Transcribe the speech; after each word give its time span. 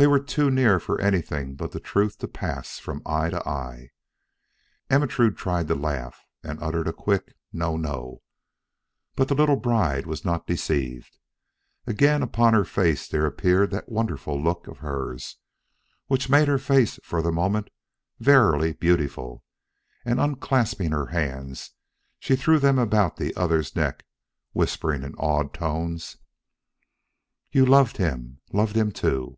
They 0.00 0.06
were 0.06 0.20
too 0.20 0.48
near 0.48 0.78
for 0.78 1.00
anything 1.00 1.56
but 1.56 1.72
the 1.72 1.80
truth 1.80 2.18
to 2.18 2.28
pass 2.28 2.78
from 2.78 3.02
eye 3.04 3.30
to 3.30 3.48
eye. 3.48 3.90
Ermentrude 4.92 5.36
tried 5.36 5.66
to 5.66 5.74
laugh 5.74 6.24
and 6.44 6.62
utter 6.62 6.82
a 6.82 6.92
quick 6.92 7.34
No, 7.52 7.76
no! 7.76 8.22
but 9.16 9.26
the 9.26 9.34
little 9.34 9.56
bride 9.56 10.06
was 10.06 10.24
not 10.24 10.46
deceived. 10.46 11.18
Again 11.84 12.22
upon 12.22 12.54
her 12.54 12.64
face 12.64 13.08
there 13.08 13.26
appeared 13.26 13.72
that 13.72 13.90
wonderful 13.90 14.40
look 14.40 14.68
of 14.68 14.78
hers, 14.78 15.38
which 16.06 16.30
made 16.30 16.46
her 16.46 16.58
face 16.58 17.00
for 17.02 17.20
the 17.20 17.32
moment 17.32 17.68
verily 18.20 18.74
beautiful, 18.74 19.42
and 20.04 20.20
unclasping 20.20 20.92
her 20.92 21.06
hands, 21.06 21.72
she 22.20 22.36
threw 22.36 22.60
them 22.60 22.78
about 22.78 23.16
the 23.16 23.34
other's 23.34 23.74
neck, 23.74 24.06
whispering 24.52 25.02
in 25.02 25.16
awed 25.16 25.52
tones: 25.52 26.18
"Yet 27.50 27.58
you 27.62 27.66
loved 27.66 27.96
him! 27.96 28.38
loved 28.52 28.76
him 28.76 28.92
too!" 28.92 29.34